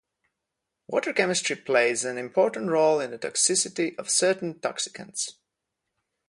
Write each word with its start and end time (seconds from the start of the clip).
Water 0.87 1.13
chemistry 1.13 1.55
plays 1.55 2.03
an 2.03 2.17
important 2.17 2.69
role 2.71 2.99
in 2.99 3.11
the 3.11 3.19
toxicity 3.19 3.95
of 3.99 4.09
certain 4.09 4.55
toxicants. 4.55 5.33